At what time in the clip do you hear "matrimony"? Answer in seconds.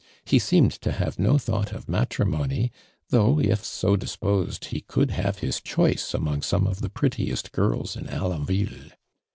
1.87-2.71